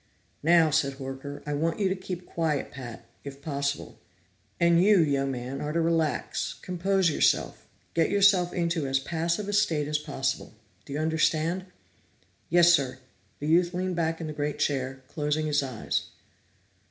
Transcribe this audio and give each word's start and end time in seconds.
"Now," 0.41 0.71
said 0.71 0.93
Horker, 0.93 1.43
"I 1.45 1.53
want 1.53 1.79
you 1.79 1.87
to 1.87 1.95
keep 1.95 2.25
quiet, 2.25 2.71
Pat 2.71 3.05
if 3.23 3.39
possible. 3.39 3.99
And 4.59 4.83
you, 4.83 4.99
young 4.99 5.29
man, 5.29 5.61
are 5.61 5.71
to 5.71 5.79
relax, 5.79 6.55
compose 6.63 7.11
yourself, 7.11 7.67
get 7.93 8.09
yourself 8.09 8.51
into 8.51 8.87
as 8.87 8.97
passive 8.97 9.47
a 9.47 9.53
state 9.53 9.87
as 9.87 9.99
possible. 9.99 10.55
Do 10.85 10.93
you 10.93 10.97
understand?" 10.99 11.65
"Yes, 12.49 12.73
sir," 12.73 12.97
The 13.37 13.45
youth 13.47 13.75
leaned 13.75 13.95
back 13.95 14.19
in 14.19 14.25
the 14.25 14.33
great 14.33 14.57
chair, 14.57 15.03
closing 15.07 15.45
his 15.45 15.61
eyes. 15.61 16.05